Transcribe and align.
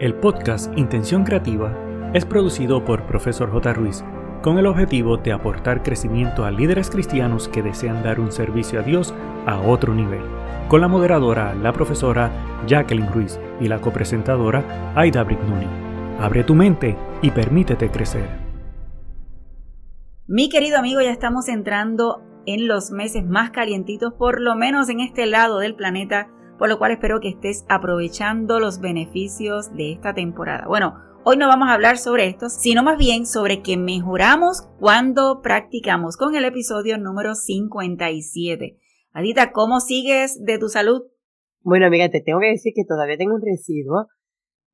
El 0.00 0.14
podcast 0.14 0.72
Intención 0.78 1.24
Creativa 1.24 1.76
es 2.14 2.24
producido 2.24 2.82
por 2.86 3.04
Profesor 3.04 3.50
J. 3.52 3.74
Ruiz 3.74 4.02
con 4.40 4.56
el 4.56 4.64
objetivo 4.64 5.18
de 5.18 5.30
aportar 5.30 5.82
crecimiento 5.82 6.46
a 6.46 6.50
líderes 6.50 6.88
cristianos 6.88 7.48
que 7.48 7.62
desean 7.62 8.02
dar 8.02 8.18
un 8.18 8.32
servicio 8.32 8.80
a 8.80 8.82
Dios 8.82 9.12
a 9.44 9.60
otro 9.60 9.92
nivel, 9.92 10.22
con 10.68 10.80
la 10.80 10.88
moderadora, 10.88 11.54
la 11.54 11.74
profesora 11.74 12.30
Jacqueline 12.66 13.12
Ruiz 13.12 13.38
y 13.60 13.68
la 13.68 13.82
copresentadora 13.82 14.94
Aida 14.96 15.22
Brignoni. 15.22 15.66
Abre 16.18 16.44
tu 16.44 16.54
mente 16.54 16.96
y 17.20 17.30
permítete 17.30 17.90
crecer. 17.90 18.26
Mi 20.26 20.48
querido 20.48 20.78
amigo, 20.78 21.02
ya 21.02 21.10
estamos 21.10 21.46
entrando 21.46 22.22
en 22.46 22.68
los 22.68 22.90
meses 22.90 23.26
más 23.26 23.50
calientitos, 23.50 24.14
por 24.14 24.40
lo 24.40 24.56
menos 24.56 24.88
en 24.88 25.00
este 25.00 25.26
lado 25.26 25.58
del 25.58 25.74
planeta 25.74 26.30
por 26.60 26.68
lo 26.68 26.78
cual 26.78 26.92
espero 26.92 27.20
que 27.20 27.30
estés 27.30 27.64
aprovechando 27.70 28.60
los 28.60 28.80
beneficios 28.80 29.72
de 29.72 29.92
esta 29.92 30.12
temporada. 30.12 30.66
Bueno, 30.68 30.92
hoy 31.24 31.38
no 31.38 31.48
vamos 31.48 31.70
a 31.70 31.72
hablar 31.72 31.96
sobre 31.96 32.26
esto, 32.26 32.50
sino 32.50 32.82
más 32.82 32.98
bien 32.98 33.24
sobre 33.24 33.62
que 33.62 33.78
mejoramos 33.78 34.68
cuando 34.78 35.40
practicamos 35.40 36.18
con 36.18 36.36
el 36.36 36.44
episodio 36.44 36.98
número 36.98 37.34
57. 37.34 38.76
Adita, 39.12 39.52
¿cómo 39.52 39.80
sigues 39.80 40.38
de 40.44 40.58
tu 40.58 40.68
salud? 40.68 41.00
Bueno, 41.62 41.86
amiga, 41.86 42.10
te 42.10 42.20
tengo 42.20 42.40
que 42.40 42.50
decir 42.50 42.74
que 42.76 42.84
todavía 42.84 43.16
tengo 43.16 43.36
un 43.36 43.42
residuo, 43.42 44.08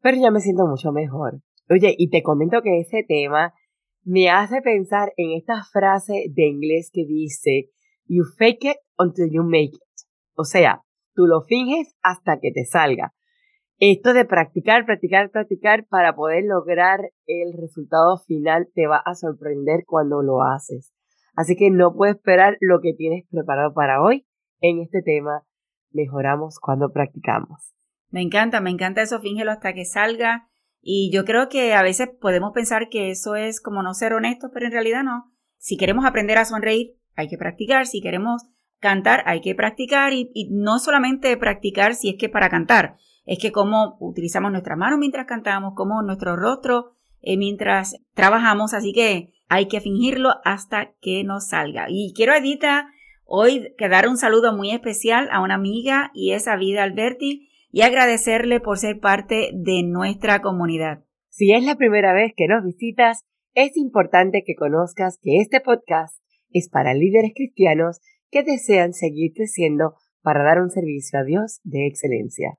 pero 0.01 0.17
ya 0.21 0.33
me 0.33 0.41
siento 0.41 0.67
mucho 0.67 0.91
mejor. 0.91 1.41
Oye, 1.71 1.95
y 1.97 2.11
te 2.11 2.25
comento 2.25 2.63
que 2.63 2.81
ese 2.81 3.05
tema 3.07 3.55
me 4.03 4.29
hace 4.29 4.61
pensar 4.61 5.13
en 5.17 5.39
esta 5.39 5.63
frase 5.73 6.25
de 6.35 6.49
inglés 6.49 6.91
que 6.93 7.05
dice, 7.07 7.71
you 8.07 8.25
fake 8.37 8.65
it 8.65 8.77
until 8.99 9.31
you 9.31 9.45
make 9.45 9.71
it. 9.71 9.81
O 10.35 10.43
sea, 10.43 10.83
Tú 11.17 11.27
lo 11.27 11.41
finges 11.41 11.97
hasta 12.03 12.39
que 12.39 12.53
te 12.53 12.65
salga. 12.67 13.15
Esto 13.79 14.13
de 14.13 14.25
practicar, 14.25 14.87
practicar, 14.87 15.31
practicar 15.31 15.87
para 15.87 16.15
poder 16.15 16.45
lograr 16.45 17.01
el 17.27 17.53
resultado 17.59 18.19
final 18.27 18.69
te 18.75 18.87
va 18.87 18.99
a 18.99 19.15
sorprender 19.15 19.85
cuando 19.87 20.23
lo 20.23 20.43
haces. 20.43 20.95
Así 21.35 21.57
que 21.57 21.71
no 21.71 21.95
puedes 21.95 22.17
esperar 22.17 22.59
lo 22.61 22.81
que 22.81 22.93
tienes 22.93 23.25
preparado 23.31 23.75
para 23.75 24.03
hoy 24.03 24.27
en 24.61 24.81
este 24.81 25.03
tema. 25.03 25.43
Mejoramos 25.91 26.59
cuando 26.61 26.93
practicamos. 26.93 27.75
Me 28.11 28.23
encanta, 28.23 28.61
me 28.61 28.71
encanta 28.71 29.03
eso, 29.03 29.21
fíngelo 29.21 29.51
hasta 29.51 29.73
que 29.73 29.85
salga. 29.85 30.49
Y 30.81 31.11
yo 31.13 31.25
creo 31.25 31.49
que 31.49 31.75
a 31.75 31.83
veces 31.83 32.09
podemos 32.21 32.53
pensar 32.53 32.89
que 32.89 33.11
eso 33.11 33.37
es 33.37 33.61
como 33.61 33.83
no 33.83 33.95
ser 33.95 34.13
honestos, 34.13 34.51
pero 34.53 34.67
en 34.67 34.73
realidad 34.73 35.03
no. 35.03 35.33
Si 35.59 35.77
queremos 35.77 36.05
aprender 36.05 36.39
a 36.39 36.45
sonreír, 36.45 36.93
hay 37.17 37.29
que 37.29 37.39
practicar. 37.39 37.87
Si 37.87 38.01
queremos 38.01 38.43
cantar 38.81 39.23
hay 39.27 39.41
que 39.41 39.55
practicar 39.55 40.13
y, 40.13 40.49
no 40.51 40.79
solamente 40.79 41.37
practicar 41.37 41.95
si 41.95 42.11
es 42.11 42.17
que 42.19 42.29
para 42.29 42.49
cantar, 42.49 42.97
es 43.25 43.39
que 43.39 43.53
cómo 43.53 43.97
utilizamos 44.01 44.53
nuestras 44.53 44.79
manos 44.79 44.99
mientras 44.99 45.27
cantamos, 45.27 45.75
cómo 45.75 46.03
nuestro 46.03 46.37
rostro 46.37 46.93
eh, 47.21 47.37
mientras 47.37 47.97
trabajamos, 48.15 48.75
así 48.75 48.93
que 48.93 49.33
hay 49.49 49.67
que 49.67 49.81
fingirlo 49.81 50.31
hasta 50.45 50.93
que 51.01 51.25
nos 51.25 51.49
salga. 51.49 51.87
Y 51.89 52.13
quiero, 52.15 52.35
Edita, 52.35 52.89
hoy 53.25 53.75
dar 53.79 54.09
un 54.09 54.17
saludo 54.17 54.53
muy 54.53 54.71
especial 54.71 55.29
a 55.33 55.41
una 55.41 55.55
amiga 55.55 56.11
y 56.15 56.33
es 56.33 56.47
a 56.49 56.57
Vida 56.57 56.83
Alberti 56.83 57.49
y 57.73 57.83
agradecerle 57.83 58.61
por 58.61 58.79
ser 58.79 59.01
parte 59.01 59.51
de 59.53 59.83
nuestra 59.83 60.41
comunidad. 60.41 61.05
Si 61.29 61.53
es 61.53 61.65
la 61.65 61.77
primera 61.77 62.13
vez 62.13 62.33
que 62.37 62.49
nos 62.49 62.65
visitas, 62.65 63.25
es 63.55 63.77
importante 63.77 64.43
que 64.45 64.55
conozcas 64.55 65.19
que 65.21 65.39
este 65.41 65.61
podcast 65.61 66.19
es 66.51 66.69
para 66.69 66.95
líderes 66.95 67.33
cristianos 67.35 68.01
que 68.31 68.43
desean 68.43 68.93
seguir 68.93 69.33
creciendo 69.35 69.95
para 70.23 70.43
dar 70.43 70.61
un 70.61 70.71
servicio 70.71 71.19
a 71.19 71.25
Dios 71.25 71.61
de 71.65 71.87
excelencia. 71.87 72.59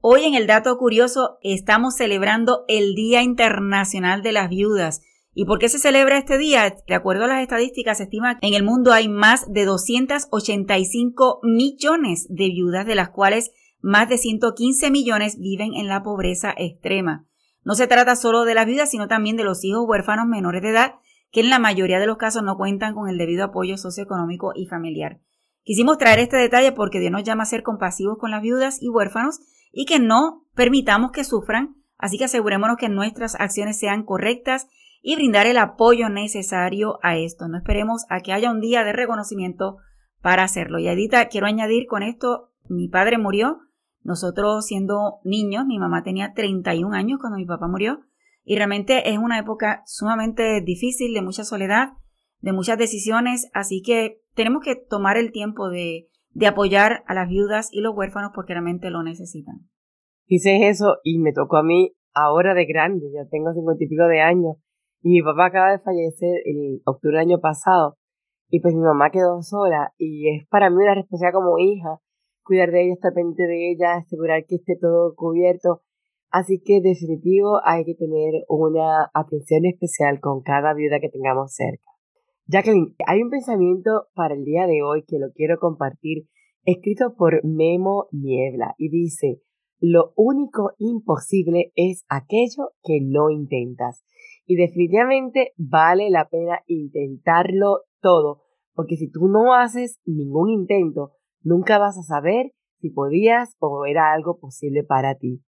Hoy 0.00 0.24
en 0.24 0.34
el 0.34 0.46
dato 0.46 0.78
curioso 0.78 1.38
estamos 1.42 1.96
celebrando 1.96 2.64
el 2.68 2.94
Día 2.94 3.22
Internacional 3.22 4.22
de 4.22 4.32
las 4.32 4.48
Viudas. 4.48 5.02
¿Y 5.34 5.44
por 5.44 5.58
qué 5.58 5.68
se 5.68 5.78
celebra 5.78 6.18
este 6.18 6.38
día? 6.38 6.74
De 6.86 6.94
acuerdo 6.94 7.24
a 7.24 7.28
las 7.28 7.42
estadísticas, 7.42 7.98
se 7.98 8.04
estima 8.04 8.38
que 8.38 8.46
en 8.46 8.54
el 8.54 8.62
mundo 8.62 8.92
hay 8.92 9.08
más 9.08 9.52
de 9.52 9.64
285 9.64 11.40
millones 11.42 12.26
de 12.30 12.48
viudas, 12.48 12.86
de 12.86 12.94
las 12.94 13.10
cuales 13.10 13.50
más 13.80 14.08
de 14.08 14.18
115 14.18 14.90
millones 14.90 15.38
viven 15.38 15.74
en 15.74 15.88
la 15.88 16.02
pobreza 16.02 16.54
extrema. 16.56 17.26
No 17.64 17.74
se 17.74 17.86
trata 17.86 18.16
solo 18.16 18.44
de 18.44 18.54
las 18.54 18.66
viudas, 18.66 18.90
sino 18.90 19.08
también 19.08 19.36
de 19.36 19.44
los 19.44 19.64
hijos 19.64 19.84
huérfanos 19.86 20.26
menores 20.26 20.62
de 20.62 20.70
edad 20.70 20.94
que 21.30 21.40
en 21.40 21.50
la 21.50 21.58
mayoría 21.58 22.00
de 22.00 22.06
los 22.06 22.16
casos 22.16 22.42
no 22.42 22.56
cuentan 22.56 22.94
con 22.94 23.08
el 23.08 23.18
debido 23.18 23.44
apoyo 23.44 23.76
socioeconómico 23.76 24.52
y 24.54 24.66
familiar. 24.66 25.20
Quisimos 25.62 25.98
traer 25.98 26.18
este 26.20 26.36
detalle 26.36 26.72
porque 26.72 27.00
Dios 27.00 27.12
nos 27.12 27.24
llama 27.24 27.42
a 27.42 27.46
ser 27.46 27.62
compasivos 27.62 28.18
con 28.18 28.30
las 28.30 28.42
viudas 28.42 28.80
y 28.80 28.88
huérfanos 28.88 29.40
y 29.72 29.84
que 29.84 29.98
no 29.98 30.46
permitamos 30.54 31.10
que 31.12 31.24
sufran, 31.24 31.76
así 31.98 32.16
que 32.16 32.24
asegurémonos 32.24 32.78
que 32.78 32.88
nuestras 32.88 33.34
acciones 33.34 33.78
sean 33.78 34.04
correctas 34.04 34.68
y 35.02 35.16
brindar 35.16 35.46
el 35.46 35.58
apoyo 35.58 36.08
necesario 36.08 36.98
a 37.02 37.16
esto. 37.16 37.48
No 37.48 37.58
esperemos 37.58 38.04
a 38.08 38.20
que 38.20 38.32
haya 38.32 38.50
un 38.50 38.60
día 38.60 38.84
de 38.84 38.92
reconocimiento 38.92 39.76
para 40.22 40.42
hacerlo. 40.42 40.78
Y 40.78 40.88
Edita, 40.88 41.28
quiero 41.28 41.46
añadir 41.46 41.86
con 41.86 42.02
esto, 42.02 42.50
mi 42.68 42.88
padre 42.88 43.18
murió, 43.18 43.60
nosotros 44.02 44.66
siendo 44.66 45.20
niños, 45.24 45.66
mi 45.66 45.78
mamá 45.78 46.02
tenía 46.02 46.32
31 46.32 46.96
años 46.96 47.18
cuando 47.20 47.38
mi 47.38 47.44
papá 47.46 47.68
murió, 47.68 48.00
y 48.48 48.56
realmente 48.56 49.10
es 49.10 49.18
una 49.18 49.38
época 49.38 49.82
sumamente 49.84 50.62
difícil, 50.62 51.12
de 51.12 51.20
mucha 51.20 51.44
soledad, 51.44 51.90
de 52.40 52.54
muchas 52.54 52.78
decisiones, 52.78 53.50
así 53.52 53.82
que 53.82 54.22
tenemos 54.34 54.64
que 54.64 54.74
tomar 54.74 55.18
el 55.18 55.32
tiempo 55.32 55.68
de, 55.68 56.08
de 56.30 56.46
apoyar 56.46 57.04
a 57.06 57.12
las 57.12 57.28
viudas 57.28 57.68
y 57.70 57.82
los 57.82 57.94
huérfanos 57.94 58.32
porque 58.34 58.54
realmente 58.54 58.88
lo 58.88 59.02
necesitan. 59.02 59.68
Dices 60.26 60.60
eso 60.62 60.96
y 61.04 61.18
me 61.18 61.34
tocó 61.34 61.58
a 61.58 61.62
mí 61.62 61.92
ahora 62.14 62.54
de 62.54 62.64
grande, 62.64 63.04
ya 63.12 63.28
tengo 63.30 63.52
cincuenta 63.52 63.84
y 63.84 63.86
pico 63.86 64.06
de 64.06 64.22
años, 64.22 64.56
y 65.02 65.10
mi 65.10 65.22
papá 65.22 65.46
acaba 65.46 65.72
de 65.72 65.80
fallecer 65.80 66.40
el 66.46 66.80
octubre 66.86 67.18
del 67.18 67.26
año 67.28 67.40
pasado, 67.40 67.98
y 68.48 68.60
pues 68.60 68.74
mi 68.74 68.80
mamá 68.80 69.10
quedó 69.10 69.42
sola, 69.42 69.92
y 69.98 70.34
es 70.34 70.48
para 70.48 70.70
mí 70.70 70.76
una 70.76 70.94
responsabilidad 70.94 71.38
como 71.38 71.58
hija, 71.58 71.98
cuidar 72.44 72.70
de 72.70 72.84
ella, 72.84 72.94
estar 72.94 73.12
pendiente 73.12 73.42
de 73.42 73.72
ella, 73.72 73.96
asegurar 73.96 74.46
que 74.48 74.54
esté 74.54 74.78
todo 74.80 75.14
cubierto, 75.14 75.82
Así 76.30 76.60
que 76.62 76.80
definitivo 76.82 77.60
hay 77.64 77.84
que 77.84 77.94
tener 77.94 78.44
una 78.48 79.10
atención 79.14 79.64
especial 79.64 80.20
con 80.20 80.42
cada 80.42 80.74
viuda 80.74 81.00
que 81.00 81.08
tengamos 81.08 81.54
cerca. 81.54 81.90
Jacqueline, 82.46 82.94
hay 83.06 83.22
un 83.22 83.30
pensamiento 83.30 84.08
para 84.14 84.34
el 84.34 84.44
día 84.44 84.66
de 84.66 84.82
hoy 84.82 85.04
que 85.06 85.18
lo 85.18 85.32
quiero 85.34 85.58
compartir, 85.58 86.24
escrito 86.64 87.14
por 87.16 87.44
Memo 87.44 88.06
Niebla, 88.10 88.74
y 88.78 88.90
dice, 88.90 89.40
lo 89.80 90.12
único 90.16 90.72
imposible 90.78 91.72
es 91.76 92.04
aquello 92.08 92.72
que 92.82 93.00
no 93.02 93.30
intentas. 93.30 94.04
Y 94.46 94.56
definitivamente 94.56 95.52
vale 95.56 96.10
la 96.10 96.28
pena 96.28 96.60
intentarlo 96.66 97.82
todo, 98.00 98.42
porque 98.74 98.96
si 98.96 99.10
tú 99.10 99.28
no 99.28 99.54
haces 99.54 100.00
ningún 100.04 100.50
intento, 100.50 101.12
nunca 101.42 101.78
vas 101.78 101.96
a 101.98 102.02
saber 102.02 102.52
si 102.80 102.90
podías 102.90 103.56
o 103.60 103.86
era 103.86 104.12
algo 104.12 104.38
posible 104.38 104.84
para 104.84 105.16
ti. 105.16 105.42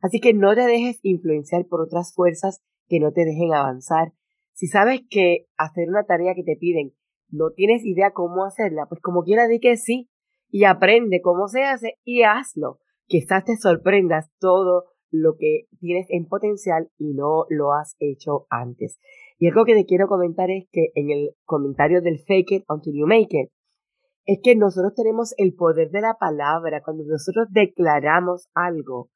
Así 0.00 0.20
que 0.20 0.34
no 0.34 0.54
te 0.54 0.62
dejes 0.62 1.00
influenciar 1.02 1.66
por 1.66 1.80
otras 1.80 2.14
fuerzas 2.14 2.62
que 2.88 3.00
no 3.00 3.12
te 3.12 3.24
dejen 3.24 3.52
avanzar. 3.52 4.12
Si 4.52 4.66
sabes 4.66 5.00
que 5.08 5.46
hacer 5.56 5.88
una 5.88 6.04
tarea 6.04 6.34
que 6.34 6.44
te 6.44 6.56
piden 6.56 6.92
no 7.30 7.50
tienes 7.50 7.84
idea 7.84 8.12
cómo 8.12 8.44
hacerla, 8.44 8.86
pues 8.88 9.00
como 9.00 9.22
quiera 9.22 9.48
di 9.48 9.60
que 9.60 9.76
sí 9.76 10.08
y 10.50 10.64
aprende 10.64 11.20
cómo 11.20 11.48
se 11.48 11.62
hace 11.62 11.94
y 12.04 12.22
hazlo. 12.22 12.78
Quizás 13.06 13.44
te 13.44 13.56
sorprendas 13.56 14.30
todo 14.38 14.84
lo 15.10 15.36
que 15.38 15.66
tienes 15.78 16.06
en 16.10 16.26
potencial 16.26 16.90
y 16.98 17.14
no 17.14 17.44
lo 17.48 17.72
has 17.72 17.96
hecho 17.98 18.46
antes. 18.50 18.98
Y 19.38 19.48
algo 19.48 19.64
que 19.64 19.74
te 19.74 19.86
quiero 19.86 20.08
comentar 20.08 20.50
es 20.50 20.68
que 20.72 20.90
en 20.94 21.10
el 21.10 21.30
comentario 21.44 22.02
del 22.02 22.18
fake 22.18 22.52
it 22.52 22.64
until 22.68 22.94
you 22.94 23.06
make 23.06 23.28
it, 23.30 23.50
es 24.26 24.40
que 24.42 24.56
nosotros 24.56 24.94
tenemos 24.94 25.32
el 25.38 25.54
poder 25.54 25.90
de 25.90 26.02
la 26.02 26.16
palabra. 26.18 26.82
Cuando 26.82 27.04
nosotros 27.04 27.48
declaramos 27.50 28.48
algo, 28.54 29.08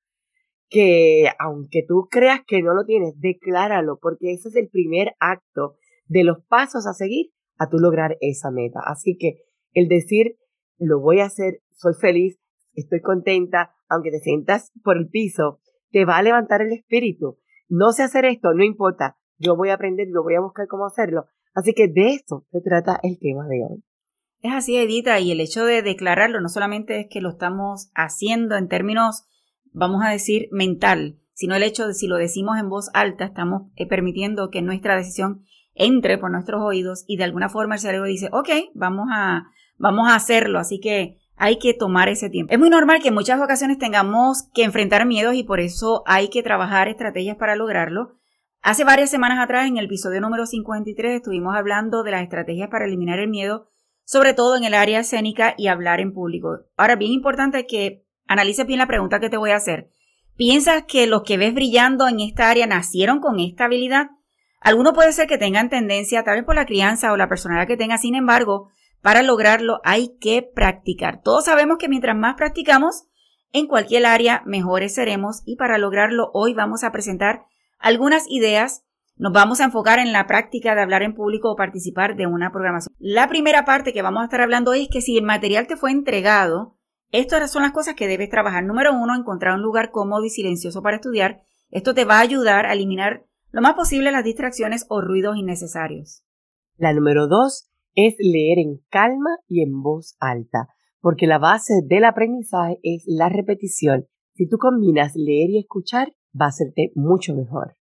que 0.73 1.27
aunque 1.39 1.85
tú 1.87 2.09
creas 2.11 2.41
que 2.47 2.63
no 2.63 2.75
lo 2.75 2.85
tienes, 2.87 3.21
decláralo, 3.21 3.99
porque 4.01 4.33
ese 4.33 4.49
es 4.49 4.57
el 4.57 4.71
primer 4.71 5.13
acto 5.21 5.77
de 6.07 6.25
los 6.25 6.39
pasos 6.49 6.87
a 6.87 6.95
seguir 6.95 7.31
a 7.59 7.69
tú 7.69 7.77
lograr 7.77 8.17
esa 8.21 8.51
meta. 8.51 8.81
Así 8.87 9.17
que 9.19 9.43
el 9.75 9.89
decir, 9.89 10.39
lo 10.79 11.01
voy 11.01 11.21
a 11.21 11.27
hacer, 11.27 11.61
soy 11.73 11.93
feliz, 12.01 12.39
estoy 12.73 13.03
contenta, 13.03 13.75
aunque 13.89 14.11
te 14.11 14.21
sientas 14.21 14.73
por 14.83 14.97
el 14.97 15.09
piso, 15.11 15.61
te 15.91 16.07
va 16.07 16.17
a 16.17 16.23
levantar 16.23 16.63
el 16.63 16.73
espíritu. 16.73 17.39
No 17.69 17.93
sé 17.93 18.03
hacer 18.03 18.25
esto, 18.25 18.55
no 18.55 18.65
importa, 18.65 19.19
yo 19.39 19.57
voy 19.57 19.69
a 19.69 19.75
aprender, 19.75 20.09
yo 20.09 20.23
voy 20.23 20.37
a 20.37 20.41
buscar 20.41 20.67
cómo 20.69 20.87
hacerlo. 20.87 21.27
Así 21.55 21.75
que 21.75 21.89
de 21.89 22.15
eso 22.15 22.47
se 22.51 22.63
trata 22.63 22.99
el 23.03 23.19
tema 23.19 23.47
de 23.47 23.63
hoy. 23.63 23.85
Es 24.41 24.53
así, 24.55 24.77
Edita, 24.79 25.21
y 25.21 25.33
el 25.33 25.41
hecho 25.41 25.67
de 25.67 25.83
declararlo 25.83 26.41
no 26.41 26.49
solamente 26.49 26.99
es 26.99 27.07
que 27.11 27.21
lo 27.21 27.29
estamos 27.29 27.91
haciendo 27.95 28.57
en 28.57 28.69
términos 28.69 29.27
vamos 29.73 30.03
a 30.05 30.11
decir, 30.11 30.49
mental, 30.51 31.19
sino 31.35 31.55
el 31.55 31.63
hecho 31.63 31.87
de 31.87 31.95
si 31.95 32.07
lo 32.07 32.17
decimos 32.17 32.59
en 32.59 32.69
voz 32.69 32.91
alta, 32.95 33.25
estamos 33.25 33.71
eh, 33.77 33.87
permitiendo 33.87 34.51
que 34.51 34.63
nuestra 34.63 34.97
decisión 34.97 35.45
entre 35.75 36.19
por 36.19 36.31
nuestros 36.31 36.61
oídos 36.63 37.05
y 37.07 37.17
de 37.17 37.25
alguna 37.25 37.49
forma 37.49 37.75
el 37.75 37.81
cerebro 37.81 38.07
dice, 38.07 38.29
ok, 38.33 38.49
vamos 38.75 39.09
a, 39.11 39.47
vamos 39.79 40.09
a 40.09 40.15
hacerlo. 40.15 40.59
Así 40.59 40.81
que 40.81 41.19
hay 41.37 41.59
que 41.59 41.75
tomar 41.75 42.09
ese 42.09 42.31
tiempo. 42.31 42.53
Es 42.53 42.59
muy 42.59 42.71
normal 42.71 43.01
que 43.01 43.09
en 43.09 43.15
muchas 43.15 43.41
ocasiones 43.41 43.79
tengamos 43.79 44.49
que 44.55 44.65
enfrentar 44.65 45.07
miedos 45.07 45.35
y 45.35 45.45
por 45.45 45.61
eso 45.61 46.03
hay 46.07 46.29
que 46.29 46.43
trabajar 46.43 46.89
estrategias 46.89 47.37
para 47.37 47.57
lograrlo. 47.57 48.19
Hace 48.61 48.85
varias 48.85 49.11
semanas 49.11 49.41
atrás, 49.43 49.67
en 49.67 49.77
el 49.77 49.87
episodio 49.87 50.21
número 50.21 50.47
53, 50.47 51.17
estuvimos 51.17 51.57
hablando 51.57 52.05
de 52.05 52.13
las 52.13 52.23
estrategias 52.23 52.69
para 52.69 52.85
eliminar 52.85 53.19
el 53.19 53.29
miedo, 53.29 53.67
sobre 54.05 54.35
todo 54.35 54.57
en 54.57 54.63
el 54.63 54.75
área 54.75 55.01
escénica 55.01 55.55
y 55.59 55.67
hablar 55.67 55.99
en 55.99 56.13
público. 56.13 56.61
Ahora, 56.77 56.95
bien 56.95 57.11
importante 57.11 57.67
que 57.67 58.05
analices 58.27 58.67
bien 58.67 58.79
la 58.79 58.87
pregunta 58.87 59.21
que 59.21 59.31
te 59.31 59.37
voy 59.37 59.51
a 59.51 59.57
hacer. 59.57 59.91
¿Piensas 60.37 60.85
que 60.85 61.07
los 61.07 61.23
que 61.23 61.37
ves 61.37 61.55
brillando 61.55 62.09
en 62.09 62.21
esta 62.21 62.49
área 62.49 62.67
nacieron 62.67 63.21
con 63.21 63.39
esta 63.39 63.67
habilidad? 63.67 64.11
Algunos 64.61 64.95
puede 64.95 65.13
ser 65.13 65.27
que 65.27 65.39
tengan 65.39 65.69
tendencia, 65.69 66.23
tal 66.25 66.37
vez 66.37 66.45
por 66.45 66.55
la 66.55 66.67
crianza 66.67 67.13
o 67.13 67.17
la 67.17 67.29
personalidad 67.29 67.67
que 67.67 67.77
tenga, 67.77 67.99
sin 67.99 68.15
embargo, 68.15 68.71
para 69.03 69.23
lograrlo 69.23 69.81
hay 69.85 70.17
que 70.21 70.43
practicar. 70.43 71.21
Todos 71.23 71.47
sabemos 71.47 71.79
que 71.79 71.89
mientras 71.89 72.17
más 72.17 72.35
practicamos, 72.37 73.09
en 73.53 73.67
cualquier 73.67 74.07
área 74.07 74.43
mejores 74.47 74.95
seremos 74.95 75.43
y 75.45 75.57
para 75.57 75.77
lograrlo 75.77 76.31
hoy 76.33 76.55
vamos 76.55 76.85
a 76.85 76.93
presentar 76.93 77.45
algunas 77.79 78.25
ideas. 78.29 78.85
Nos 79.17 79.33
vamos 79.33 79.61
a 79.61 79.65
enfocar 79.65 79.99
en 79.99 80.13
la 80.13 80.27
práctica 80.27 80.75
de 80.75 80.81
hablar 80.81 81.03
en 81.03 81.15
público 81.15 81.51
o 81.51 81.57
participar 81.57 82.17
de 82.17 82.27
una 82.27 82.51
programación. 82.51 82.95
La 82.99 83.29
primera 83.29 83.65
parte 83.65 83.93
que 83.93 84.01
vamos 84.01 84.23
a 84.23 84.25
estar 84.25 84.41
hablando 84.41 84.71
hoy 84.71 84.83
es 84.83 84.89
que 84.89 85.03
si 85.03 85.19
el 85.19 85.25
material 85.25 85.67
te 85.67 85.77
fue 85.77 85.91
entregado, 85.91 86.79
estas 87.13 87.53
son 87.53 87.63
las 87.63 87.73
cosas 87.73 87.95
que 87.95 88.09
debes 88.09 88.31
trabajar. 88.31 88.65
Número 88.65 88.93
uno, 88.95 89.15
encontrar 89.15 89.55
un 89.55 89.63
lugar 89.63 89.91
cómodo 89.91 90.25
y 90.25 90.31
silencioso 90.31 90.83
para 90.83 90.97
estudiar. 90.97 91.43
Esto 91.71 91.95
te 91.95 92.05
va 92.05 92.17
a 92.17 92.23
ayudar 92.23 92.67
a 92.67 92.73
eliminar 92.73 93.27
lo 93.51 93.61
más 93.61 93.75
posible 93.75 94.11
las 94.11 94.25
distracciones 94.25 94.87
o 94.89 95.03
ruidos 95.03 95.37
innecesarios. 95.37 96.25
La 96.79 96.95
número 96.95 97.29
dos 97.29 97.69
es 97.95 98.15
leer 98.19 98.59
en 98.59 98.79
calma 98.89 99.37
y 99.47 99.63
en 99.63 99.83
voz 99.83 100.17
alta, 100.21 100.69
porque 101.01 101.27
la 101.27 101.39
base 101.39 101.75
del 101.85 102.07
aprendizaje 102.07 102.79
es 102.83 103.05
la 103.07 103.29
repetición. 103.29 104.07
Si 104.35 104.49
tú 104.49 104.57
combinas 104.57 105.13
leer 105.15 105.51
y 105.51 105.59
escuchar, 105.59 106.15
va 106.35 106.47
a 106.47 106.49
hacerte 106.49 106.93
mucho 106.95 107.35
mejor. 107.35 107.77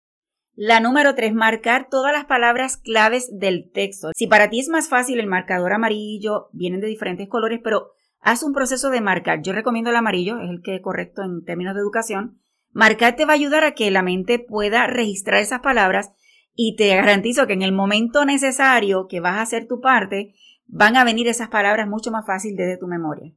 La 0.55 0.79
número 0.79 1.13
tres, 1.13 1.33
marcar 1.33 1.87
todas 1.89 2.11
las 2.11 2.25
palabras 2.25 2.77
claves 2.77 3.29
del 3.31 3.71
texto. 3.71 4.09
Si 4.15 4.25
para 4.25 4.49
ti 4.49 4.59
es 4.59 4.69
más 4.69 4.89
fácil 4.89 5.19
el 5.19 5.27
marcador 5.27 5.71
amarillo, 5.71 6.49
vienen 6.51 6.81
de 6.81 6.87
diferentes 6.87 7.29
colores, 7.29 7.61
pero 7.63 7.91
haz 8.21 8.43
un 8.43 8.53
proceso 8.53 8.89
de 8.89 9.01
marcar. 9.01 9.41
Yo 9.41 9.53
recomiendo 9.53 9.89
el 9.89 9.95
amarillo, 9.95 10.39
es 10.39 10.49
el 10.49 10.61
que 10.61 10.75
es 10.75 10.81
correcto 10.81 11.23
en 11.23 11.43
términos 11.43 11.75
de 11.75 11.81
educación. 11.81 12.39
Marcar 12.71 13.15
te 13.15 13.25
va 13.25 13.33
a 13.33 13.35
ayudar 13.35 13.63
a 13.63 13.73
que 13.73 13.89
la 13.91 14.03
mente 14.03 14.39
pueda 14.39 14.87
registrar 14.87 15.41
esas 15.41 15.61
palabras 15.61 16.11
y 16.53 16.75
te 16.75 16.95
garantizo 16.95 17.47
que 17.47 17.53
en 17.53 17.61
el 17.61 17.71
momento 17.71 18.25
necesario 18.25 19.07
que 19.07 19.19
vas 19.19 19.37
a 19.37 19.41
hacer 19.41 19.67
tu 19.67 19.79
parte, 19.79 20.33
van 20.67 20.95
a 20.97 21.03
venir 21.03 21.27
esas 21.27 21.49
palabras 21.49 21.87
mucho 21.87 22.11
más 22.11 22.25
fácil 22.25 22.55
desde 22.55 22.77
tu 22.77 22.87
memoria. 22.87 23.33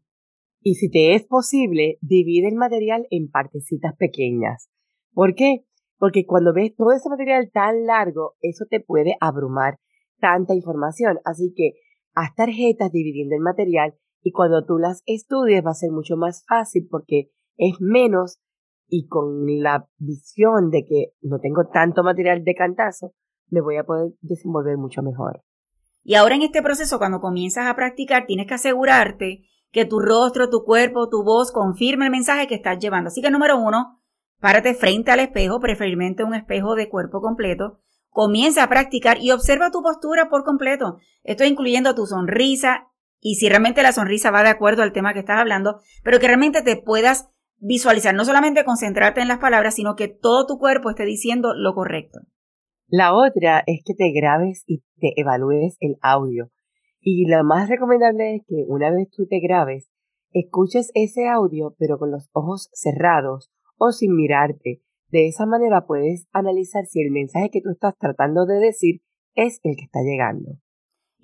Y 0.61 0.75
si 0.75 0.91
te 0.91 1.15
es 1.15 1.25
posible, 1.25 1.99
divide 2.01 2.49
el 2.49 2.57
material 2.57 3.07
en 3.11 3.31
partecitas 3.31 3.97
pequeñas. 3.97 4.71
¿Por 5.13 5.35
qué? 5.35 5.65
Porque 5.99 6.27
cuando 6.27 6.53
ves 6.53 6.75
todo 6.75 6.93
ese 6.93 7.09
material 7.09 7.51
tan 7.53 7.87
largo, 7.87 8.35
eso 8.41 8.65
te 8.69 8.81
puede 8.81 9.17
abrumar 9.21 9.79
tanta 10.21 10.55
información. 10.55 11.19
Así 11.25 11.53
que 11.57 11.75
haz 12.15 12.35
tarjetas 12.35 12.93
dividiendo 12.93 13.35
el 13.35 13.41
material 13.41 13.95
y 14.23 14.33
cuando 14.33 14.65
tú 14.65 14.79
las 14.79 15.03
estudies 15.07 15.65
va 15.65 15.73
a 15.73 15.75
ser 15.75 15.91
mucho 15.91 16.17
más 16.17 16.45
fácil 16.47 16.87
porque 16.91 17.31
es 17.57 17.81
menos 17.81 18.41
y 18.89 19.07
con 19.07 19.47
la 19.63 19.89
visión 19.99 20.71
de 20.71 20.85
que 20.85 21.13
no 21.23 21.39
tengo 21.39 21.67
tanto 21.73 22.03
material 22.03 22.45
de 22.45 22.55
cantazo, 22.55 23.15
me 23.49 23.61
voy 23.61 23.77
a 23.77 23.85
poder 23.85 24.13
desenvolver 24.21 24.77
mucho 24.77 25.03
mejor. 25.03 25.43
Y 26.05 26.15
ahora 26.15 26.35
en 26.35 26.43
este 26.43 26.63
proceso, 26.63 26.99
cuando 26.99 27.21
comienzas 27.21 27.67
a 27.67 27.77
practicar, 27.77 28.27
tienes 28.27 28.47
que 28.47 28.55
asegurarte 28.55 29.45
que 29.71 29.85
tu 29.87 29.99
rostro, 29.99 30.51
tu 30.51 30.65
cuerpo, 30.65 31.09
tu 31.09 31.25
voz 31.25 31.53
confirme 31.53 32.05
el 32.05 32.11
mensaje 32.11 32.47
que 32.47 32.55
estás 32.55 32.79
llevando. 32.79 33.09
Así 33.09 33.23
que 33.23 33.31
número 33.31 33.59
uno, 33.59 34.01
párate 34.41 34.75
frente 34.75 35.11
al 35.11 35.21
espejo, 35.21 35.61
preferiblemente 35.61 36.25
un 36.25 36.35
espejo 36.35 36.75
de 36.75 36.89
cuerpo 36.89 37.21
completo. 37.21 37.81
Comienza 38.11 38.63
a 38.63 38.69
practicar 38.69 39.19
y 39.23 39.31
observa 39.31 39.71
tu 39.71 39.83
postura 39.83 40.29
por 40.29 40.45
completo. 40.45 40.99
Esto 41.23 41.45
incluyendo 41.45 41.95
tu 41.95 42.07
sonrisa 42.07 42.92
y 43.25 43.37
si 43.37 43.49
realmente 43.49 43.85
la 43.85 43.93
sonrisa 43.93 44.33
va 44.33 44.43
de 44.43 44.49
acuerdo 44.49 44.83
al 44.83 44.93
tema 44.93 45.15
que 45.15 45.21
estás 45.21 45.39
hablando, 45.39 45.81
pero 46.03 46.19
que 46.19 46.27
realmente 46.27 46.61
te 46.63 46.77
puedas 46.77 47.31
visualizar, 47.59 48.15
no 48.15 48.25
solamente 48.25 48.65
concentrarte 48.65 49.21
en 49.21 49.29
las 49.29 49.39
palabras, 49.39 49.77
sino 49.77 49.95
que 49.95 50.09
todo 50.09 50.45
tu 50.45 50.59
cuerpo 50.59 50.91
esté 50.91 51.05
diciendo 51.05 51.55
lo 51.55 51.73
correcto. 51.73 52.19
La 52.89 53.15
otra 53.15 53.63
es 53.67 53.83
que 53.87 53.95
te 53.95 54.11
grabes 54.13 54.65
y 54.67 54.83
te 54.99 55.13
evalúes 55.17 55.77
el 55.79 55.97
audio. 56.03 56.51
Y 57.01 57.27
lo 57.31 57.45
más 57.45 57.69
recomendable 57.69 58.35
es 58.35 58.43
que 58.47 58.65
una 58.67 58.91
vez 58.91 59.09
tú 59.11 59.27
te 59.29 59.39
grabes, 59.39 59.89
escuches 60.33 60.91
ese 60.95 61.29
audio 61.29 61.77
pero 61.79 61.99
con 61.99 62.11
los 62.11 62.29
ojos 62.33 62.71
cerrados 62.73 63.53
o 63.77 63.93
sin 63.93 64.17
mirarte. 64.17 64.83
De 65.11 65.29
esa 65.29 65.47
manera 65.47 65.87
puedes 65.87 66.27
analizar 66.33 66.87
si 66.87 67.01
el 67.01 67.13
mensaje 67.13 67.51
que 67.51 67.61
tú 67.61 67.71
estás 67.71 67.97
tratando 67.97 68.47
de 68.47 68.59
decir 68.59 69.01
es 69.35 69.61
el 69.63 69.77
que 69.77 69.85
está 69.85 70.01
llegando. 70.03 70.59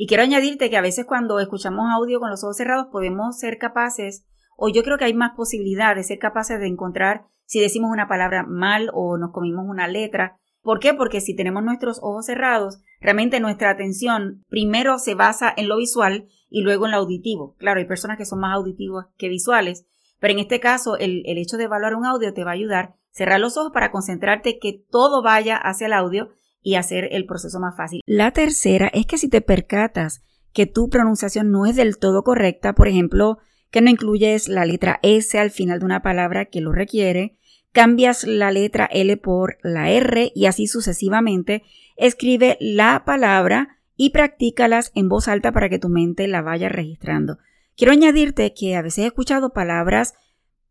Y 0.00 0.06
quiero 0.06 0.22
añadirte 0.22 0.70
que 0.70 0.76
a 0.76 0.80
veces 0.80 1.06
cuando 1.06 1.40
escuchamos 1.40 1.86
audio 1.90 2.20
con 2.20 2.30
los 2.30 2.44
ojos 2.44 2.56
cerrados 2.56 2.86
podemos 2.92 3.36
ser 3.36 3.58
capaces, 3.58 4.24
o 4.56 4.68
yo 4.68 4.84
creo 4.84 4.96
que 4.96 5.04
hay 5.04 5.12
más 5.12 5.32
posibilidad 5.34 5.96
de 5.96 6.04
ser 6.04 6.20
capaces 6.20 6.60
de 6.60 6.68
encontrar 6.68 7.24
si 7.46 7.58
decimos 7.58 7.90
una 7.90 8.06
palabra 8.06 8.44
mal 8.44 8.90
o 8.94 9.18
nos 9.18 9.32
comimos 9.32 9.64
una 9.66 9.88
letra. 9.88 10.38
¿Por 10.62 10.78
qué? 10.78 10.94
Porque 10.94 11.20
si 11.20 11.34
tenemos 11.34 11.64
nuestros 11.64 11.98
ojos 12.00 12.26
cerrados, 12.26 12.78
realmente 13.00 13.40
nuestra 13.40 13.70
atención 13.70 14.44
primero 14.48 15.00
se 15.00 15.16
basa 15.16 15.52
en 15.56 15.66
lo 15.66 15.78
visual 15.78 16.28
y 16.48 16.62
luego 16.62 16.86
en 16.86 16.92
lo 16.92 16.98
auditivo. 16.98 17.56
Claro, 17.58 17.80
hay 17.80 17.86
personas 17.86 18.18
que 18.18 18.24
son 18.24 18.38
más 18.38 18.54
auditivas 18.54 19.06
que 19.16 19.28
visuales, 19.28 19.84
pero 20.20 20.32
en 20.32 20.38
este 20.38 20.60
caso 20.60 20.96
el, 20.96 21.24
el 21.26 21.38
hecho 21.38 21.56
de 21.56 21.64
evaluar 21.64 21.96
un 21.96 22.06
audio 22.06 22.32
te 22.32 22.44
va 22.44 22.52
a 22.52 22.54
ayudar 22.54 22.94
cerrar 23.10 23.40
los 23.40 23.56
ojos 23.56 23.72
para 23.72 23.90
concentrarte 23.90 24.60
que 24.60 24.80
todo 24.90 25.24
vaya 25.24 25.56
hacia 25.56 25.88
el 25.88 25.92
audio 25.92 26.28
y 26.62 26.74
hacer 26.74 27.08
el 27.12 27.26
proceso 27.26 27.60
más 27.60 27.76
fácil. 27.76 28.00
La 28.06 28.32
tercera 28.32 28.88
es 28.88 29.06
que 29.06 29.18
si 29.18 29.28
te 29.28 29.40
percatas 29.40 30.22
que 30.52 30.66
tu 30.66 30.88
pronunciación 30.88 31.50
no 31.50 31.66
es 31.66 31.76
del 31.76 31.98
todo 31.98 32.24
correcta, 32.24 32.74
por 32.74 32.88
ejemplo, 32.88 33.38
que 33.70 33.80
no 33.80 33.90
incluyes 33.90 34.48
la 34.48 34.64
letra 34.64 34.98
S 35.02 35.38
al 35.38 35.50
final 35.50 35.80
de 35.80 35.84
una 35.84 36.02
palabra 36.02 36.46
que 36.46 36.60
lo 36.60 36.72
requiere, 36.72 37.36
cambias 37.72 38.24
la 38.24 38.50
letra 38.50 38.86
L 38.86 39.16
por 39.18 39.58
la 39.62 39.90
R 39.90 40.32
y 40.34 40.46
así 40.46 40.66
sucesivamente, 40.66 41.62
escribe 41.96 42.56
la 42.60 43.04
palabra 43.04 43.78
y 43.96 44.10
practícalas 44.10 44.90
en 44.94 45.08
voz 45.08 45.28
alta 45.28 45.52
para 45.52 45.68
que 45.68 45.78
tu 45.78 45.88
mente 45.88 46.28
la 46.28 46.40
vaya 46.40 46.68
registrando. 46.68 47.38
Quiero 47.76 47.92
añadirte 47.92 48.54
que 48.54 48.74
a 48.74 48.82
veces 48.82 49.04
he 49.04 49.06
escuchado 49.06 49.52
palabras 49.52 50.14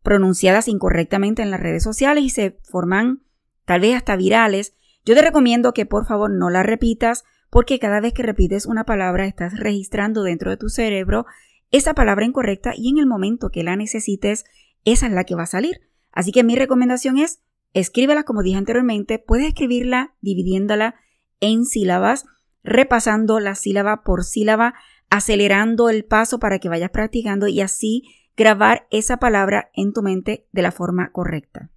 pronunciadas 0.02 0.68
incorrectamente 0.68 1.42
en 1.42 1.50
las 1.50 1.60
redes 1.60 1.82
sociales 1.82 2.24
y 2.24 2.30
se 2.30 2.58
forman 2.62 3.22
tal 3.64 3.80
vez 3.80 3.94
hasta 3.94 4.16
virales 4.16 4.74
yo 5.08 5.14
te 5.14 5.22
recomiendo 5.22 5.72
que 5.72 5.86
por 5.86 6.04
favor 6.04 6.30
no 6.30 6.50
la 6.50 6.62
repitas 6.62 7.24
porque 7.48 7.78
cada 7.78 7.98
vez 7.98 8.12
que 8.12 8.22
repites 8.22 8.66
una 8.66 8.84
palabra 8.84 9.24
estás 9.24 9.58
registrando 9.58 10.22
dentro 10.22 10.50
de 10.50 10.58
tu 10.58 10.68
cerebro 10.68 11.24
esa 11.70 11.94
palabra 11.94 12.26
incorrecta 12.26 12.74
y 12.76 12.90
en 12.90 12.98
el 12.98 13.06
momento 13.06 13.48
que 13.48 13.62
la 13.62 13.74
necesites, 13.74 14.44
esa 14.84 15.06
es 15.06 15.12
la 15.12 15.24
que 15.24 15.34
va 15.34 15.44
a 15.44 15.46
salir. 15.46 15.80
Así 16.12 16.30
que 16.30 16.44
mi 16.44 16.56
recomendación 16.56 17.16
es 17.16 17.42
escríbela 17.72 18.24
como 18.24 18.42
dije 18.42 18.58
anteriormente, 18.58 19.18
puedes 19.18 19.46
escribirla 19.46 20.14
dividiéndola 20.20 20.96
en 21.40 21.64
sílabas, 21.64 22.26
repasando 22.62 23.40
la 23.40 23.54
sílaba 23.54 24.02
por 24.02 24.24
sílaba, 24.24 24.74
acelerando 25.08 25.88
el 25.88 26.04
paso 26.04 26.38
para 26.38 26.58
que 26.58 26.68
vayas 26.68 26.90
practicando 26.90 27.48
y 27.48 27.62
así 27.62 28.02
grabar 28.36 28.86
esa 28.90 29.16
palabra 29.16 29.70
en 29.72 29.94
tu 29.94 30.02
mente 30.02 30.46
de 30.52 30.60
la 30.60 30.70
forma 30.70 31.12
correcta. 31.12 31.70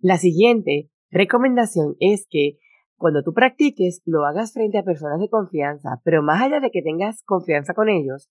La 0.00 0.18
siguiente 0.18 0.90
recomendación 1.10 1.96
es 2.00 2.26
que 2.28 2.58
cuando 2.96 3.22
tú 3.22 3.32
practiques 3.32 4.02
lo 4.04 4.26
hagas 4.26 4.52
frente 4.52 4.78
a 4.78 4.84
personas 4.84 5.20
de 5.20 5.30
confianza, 5.30 6.00
pero 6.04 6.22
más 6.22 6.42
allá 6.42 6.60
de 6.60 6.70
que 6.70 6.82
tengas 6.82 7.22
confianza 7.24 7.72
con 7.72 7.88
ellos, 7.88 8.30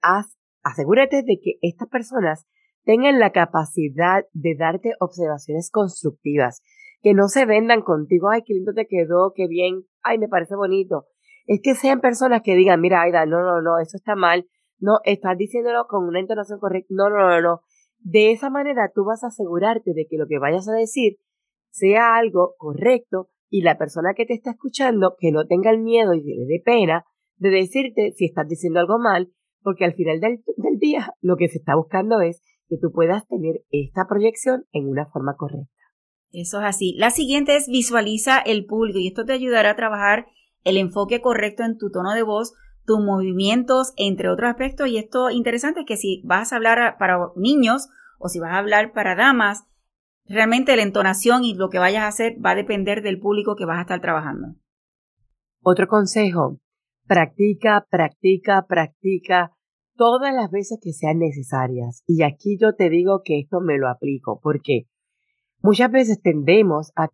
haz, 0.00 0.38
asegúrate 0.62 1.22
de 1.22 1.38
que 1.42 1.58
estas 1.60 1.88
personas 1.88 2.46
tengan 2.84 3.18
la 3.18 3.32
capacidad 3.32 4.24
de 4.32 4.56
darte 4.56 4.92
observaciones 4.98 5.70
constructivas, 5.70 6.62
que 7.02 7.12
no 7.12 7.28
se 7.28 7.44
vendan 7.44 7.82
contigo, 7.82 8.30
ay, 8.30 8.42
qué 8.46 8.54
lindo 8.54 8.72
te 8.72 8.86
quedó, 8.86 9.32
qué 9.34 9.46
bien, 9.46 9.84
ay, 10.02 10.18
me 10.18 10.28
parece 10.28 10.56
bonito. 10.56 11.06
Es 11.46 11.60
que 11.62 11.74
sean 11.74 12.00
personas 12.00 12.40
que 12.42 12.56
digan, 12.56 12.80
mira, 12.80 13.02
Aida, 13.02 13.26
no, 13.26 13.42
no, 13.42 13.60
no, 13.60 13.78
eso 13.78 13.98
está 13.98 14.16
mal, 14.16 14.46
no, 14.78 15.00
estás 15.04 15.36
diciéndolo 15.36 15.86
con 15.86 16.08
una 16.08 16.20
entonación 16.20 16.58
correcta, 16.58 16.88
no, 16.90 17.10
no, 17.10 17.28
no, 17.28 17.40
no. 17.42 17.60
De 17.98 18.32
esa 18.32 18.48
manera 18.48 18.90
tú 18.94 19.04
vas 19.04 19.22
a 19.22 19.28
asegurarte 19.28 19.92
de 19.92 20.06
que 20.08 20.16
lo 20.16 20.26
que 20.26 20.38
vayas 20.38 20.68
a 20.68 20.72
decir 20.72 21.18
sea 21.78 22.16
algo 22.16 22.54
correcto 22.58 23.28
y 23.50 23.62
la 23.62 23.78
persona 23.78 24.14
que 24.14 24.26
te 24.26 24.34
está 24.34 24.50
escuchando 24.50 25.16
que 25.18 25.32
no 25.32 25.46
tenga 25.46 25.70
el 25.70 25.80
miedo 25.80 26.14
y 26.14 26.22
le 26.22 26.46
dé 26.46 26.62
pena 26.64 27.04
de 27.36 27.50
decirte 27.50 28.12
si 28.16 28.26
estás 28.26 28.48
diciendo 28.48 28.80
algo 28.80 28.98
mal, 28.98 29.32
porque 29.62 29.84
al 29.84 29.94
final 29.94 30.20
del, 30.20 30.42
del 30.56 30.78
día 30.78 31.14
lo 31.20 31.36
que 31.36 31.48
se 31.48 31.58
está 31.58 31.76
buscando 31.76 32.20
es 32.20 32.42
que 32.68 32.76
tú 32.80 32.92
puedas 32.92 33.26
tener 33.26 33.62
esta 33.70 34.06
proyección 34.08 34.64
en 34.72 34.88
una 34.88 35.06
forma 35.06 35.36
correcta. 35.36 35.72
Eso 36.30 36.58
es 36.60 36.66
así. 36.66 36.94
La 36.98 37.10
siguiente 37.10 37.56
es 37.56 37.68
visualiza 37.68 38.38
el 38.38 38.66
público 38.66 38.98
y 38.98 39.08
esto 39.08 39.24
te 39.24 39.32
ayudará 39.32 39.70
a 39.70 39.76
trabajar 39.76 40.26
el 40.64 40.76
enfoque 40.76 41.20
correcto 41.20 41.62
en 41.62 41.78
tu 41.78 41.90
tono 41.90 42.12
de 42.12 42.22
voz, 42.22 42.52
tus 42.84 43.00
movimientos, 43.00 43.92
entre 43.96 44.28
otros 44.28 44.50
aspectos. 44.50 44.88
Y 44.88 44.98
esto 44.98 45.30
interesante 45.30 45.80
es 45.80 45.86
que 45.86 45.96
si 45.96 46.22
vas 46.26 46.52
a 46.52 46.56
hablar 46.56 46.96
para 46.98 47.18
niños 47.36 47.88
o 48.18 48.28
si 48.28 48.40
vas 48.40 48.52
a 48.52 48.58
hablar 48.58 48.92
para 48.92 49.14
damas, 49.14 49.64
realmente 50.28 50.76
la 50.76 50.82
entonación 50.82 51.44
y 51.44 51.54
lo 51.54 51.68
que 51.68 51.78
vayas 51.78 52.02
a 52.02 52.08
hacer 52.08 52.36
va 52.44 52.50
a 52.50 52.56
depender 52.56 53.02
del 53.02 53.18
público 53.18 53.56
que 53.56 53.64
vas 53.64 53.78
a 53.78 53.82
estar 53.82 54.00
trabajando. 54.00 54.54
Otro 55.62 55.88
consejo, 55.88 56.60
practica, 57.06 57.86
practica, 57.90 58.66
practica 58.68 59.52
todas 59.96 60.32
las 60.32 60.50
veces 60.50 60.78
que 60.80 60.92
sean 60.92 61.18
necesarias. 61.18 62.02
Y 62.06 62.22
aquí 62.22 62.56
yo 62.60 62.74
te 62.74 62.88
digo 62.88 63.22
que 63.24 63.40
esto 63.40 63.60
me 63.60 63.78
lo 63.78 63.88
aplico, 63.88 64.40
porque 64.42 64.86
muchas 65.60 65.90
veces 65.90 66.20
tendemos 66.22 66.92
a 66.94 67.08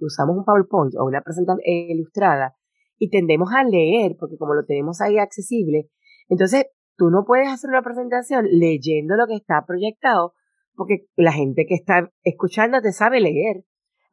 usamos 0.00 0.36
un 0.36 0.44
PowerPoint 0.44 0.94
o 0.96 1.04
una 1.04 1.20
presentación 1.20 1.60
ilustrada 1.64 2.56
y 2.98 3.10
tendemos 3.10 3.50
a 3.54 3.64
leer, 3.64 4.16
porque 4.18 4.36
como 4.36 4.54
lo 4.54 4.64
tenemos 4.64 5.00
ahí 5.00 5.18
accesible, 5.18 5.90
entonces 6.28 6.66
tú 6.96 7.10
no 7.10 7.24
puedes 7.26 7.48
hacer 7.48 7.70
una 7.70 7.82
presentación 7.82 8.46
leyendo 8.50 9.14
lo 9.16 9.26
que 9.26 9.36
está 9.36 9.64
proyectado, 9.66 10.34
porque 10.80 11.04
la 11.14 11.30
gente 11.30 11.66
que 11.68 11.74
está 11.74 12.10
escuchando 12.24 12.80
te 12.80 12.92
sabe 12.92 13.20
leer. 13.20 13.64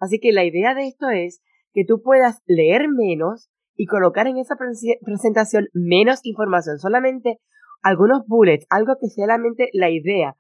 Así 0.01 0.19
que 0.19 0.33
la 0.33 0.43
idea 0.43 0.75
de 0.75 0.87
esto 0.87 1.09
es 1.09 1.41
que 1.71 1.85
tú 1.85 2.01
puedas 2.01 2.41
leer 2.45 2.89
menos 2.89 3.49
y 3.77 3.85
colocar 3.85 4.27
en 4.27 4.35
esa 4.35 4.55
presentación 5.01 5.69
menos 5.73 6.19
información, 6.23 6.77
solamente 6.77 7.37
algunos 7.81 8.27
bullets, 8.27 8.65
algo 8.69 8.95
que 8.99 9.07
sea 9.07 9.27
la 9.27 9.37
mente 9.37 9.69
la 9.71 9.89
idea, 9.89 10.35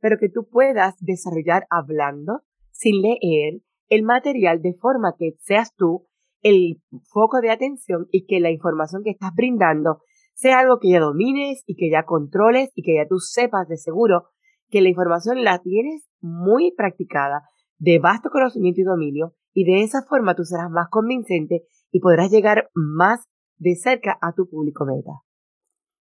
pero 0.00 0.18
que 0.18 0.28
tú 0.28 0.46
puedas 0.50 0.96
desarrollar 1.00 1.64
hablando 1.70 2.42
sin 2.72 3.00
leer 3.00 3.62
el 3.88 4.02
material 4.02 4.60
de 4.60 4.74
forma 4.74 5.14
que 5.18 5.30
seas 5.38 5.74
tú 5.74 6.08
el 6.42 6.82
foco 7.10 7.40
de 7.40 7.52
atención 7.52 8.06
y 8.12 8.26
que 8.26 8.38
la 8.38 8.50
información 8.50 9.02
que 9.02 9.12
estás 9.12 9.30
brindando 9.34 10.02
sea 10.34 10.58
algo 10.58 10.78
que 10.78 10.90
ya 10.90 11.00
domines 11.00 11.62
y 11.64 11.74
que 11.74 11.90
ya 11.90 12.02
controles 12.02 12.70
y 12.74 12.82
que 12.82 12.96
ya 12.96 13.08
tú 13.08 13.16
sepas 13.18 13.66
de 13.66 13.78
seguro 13.78 14.24
que 14.70 14.80
la 14.80 14.88
información 14.88 15.44
la 15.44 15.60
tienes 15.60 16.08
muy 16.20 16.72
practicada, 16.76 17.42
de 17.78 17.98
vasto 17.98 18.30
conocimiento 18.30 18.80
y 18.80 18.84
dominio, 18.84 19.34
y 19.52 19.64
de 19.64 19.82
esa 19.82 20.02
forma 20.02 20.34
tú 20.34 20.44
serás 20.44 20.70
más 20.70 20.88
convincente 20.90 21.64
y 21.90 22.00
podrás 22.00 22.30
llegar 22.30 22.70
más 22.74 23.26
de 23.56 23.74
cerca 23.74 24.18
a 24.20 24.32
tu 24.32 24.48
público 24.48 24.84
meta. 24.84 25.12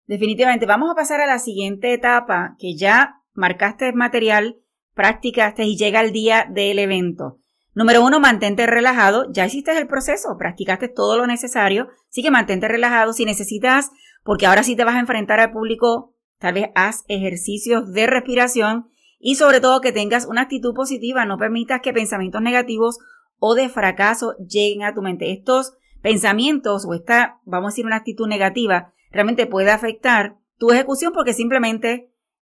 Definitivamente, 0.06 0.66
vamos 0.66 0.90
a 0.90 0.96
pasar 0.96 1.22
a 1.22 1.28
la 1.28 1.40
siguiente 1.40 1.94
etapa 1.94 2.56
que 2.60 2.76
ya 2.76 3.22
marcaste 3.34 3.90
el 3.90 3.96
material, 3.96 4.58
practicaste 4.94 5.64
y 5.64 5.78
llega 5.78 6.02
el 6.02 6.12
día 6.12 6.48
del 6.50 6.80
evento. 6.80 7.40
Número 7.78 8.04
uno, 8.04 8.20
mantente 8.20 8.66
relajado. 8.66 9.32
Ya 9.32 9.46
hiciste 9.46 9.78
el 9.78 9.86
proceso, 9.86 10.36
practicaste 10.40 10.88
todo 10.88 11.16
lo 11.16 11.28
necesario. 11.28 11.90
Así 12.10 12.24
que 12.24 12.32
mantente 12.32 12.68
relajado. 12.68 13.14
Si 13.14 13.24
necesitas, 13.24 13.92
porque 14.24 14.48
ahora 14.48 14.64
sí 14.64 14.76
te 14.76 14.84
vas 14.84 14.96
a 14.96 15.00
enfrentar 15.00 15.40
al 15.40 15.52
público, 15.52 16.16
tal 16.40 16.54
vez 16.54 16.70
haz 16.76 17.04
ejercicios 17.08 17.92
de 17.94 18.08
respiración 18.08 18.90
y 19.20 19.36
sobre 19.36 19.60
todo 19.60 19.82
que 19.82 19.92
tengas 19.92 20.26
una 20.26 20.42
actitud 20.42 20.74
positiva. 20.74 21.26
No 21.26 21.38
permitas 21.38 21.82
que 21.82 21.94
pensamientos 21.94 22.42
negativos 22.42 23.00
o 23.40 23.56
de 23.56 23.70
fracaso 23.70 24.36
lleguen 24.38 24.84
a 24.84 24.94
tu 24.94 25.02
mente. 25.02 25.32
Estos 25.32 25.74
pensamientos 26.02 26.86
o 26.86 26.94
esta, 26.94 27.40
vamos 27.46 27.68
a 27.68 27.72
decir, 27.74 27.86
una 27.86 27.98
actitud 27.98 28.28
negativa 28.28 28.94
realmente 29.12 29.48
puede 29.48 29.72
afectar 29.72 30.38
tu 30.58 30.72
ejecución 30.72 31.14
porque 31.14 31.34
simplemente 31.34 32.12